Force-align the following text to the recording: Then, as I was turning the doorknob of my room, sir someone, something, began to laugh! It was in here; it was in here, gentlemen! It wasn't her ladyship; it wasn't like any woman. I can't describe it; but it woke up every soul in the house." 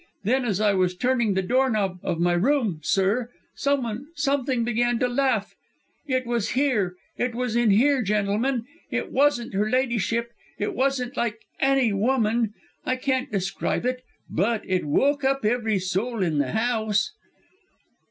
Then, 0.23 0.45
as 0.45 0.59
I 0.59 0.73
was 0.73 0.97
turning 0.97 1.35
the 1.35 1.43
doorknob 1.43 1.99
of 2.01 2.19
my 2.19 2.33
room, 2.33 2.79
sir 2.81 3.29
someone, 3.53 4.07
something, 4.15 4.63
began 4.63 4.97
to 4.97 5.07
laugh! 5.07 5.53
It 6.07 6.25
was 6.25 6.49
in 6.49 6.53
here; 6.63 6.95
it 7.19 7.35
was 7.35 7.55
in 7.55 7.69
here, 7.69 8.01
gentlemen! 8.01 8.65
It 8.89 9.11
wasn't 9.11 9.53
her 9.53 9.69
ladyship; 9.69 10.33
it 10.57 10.73
wasn't 10.73 11.15
like 11.17 11.43
any 11.59 11.93
woman. 11.93 12.55
I 12.83 12.95
can't 12.95 13.31
describe 13.31 13.85
it; 13.85 14.01
but 14.27 14.63
it 14.65 14.85
woke 14.85 15.23
up 15.23 15.45
every 15.45 15.77
soul 15.77 16.23
in 16.23 16.39
the 16.39 16.53
house." 16.53 17.11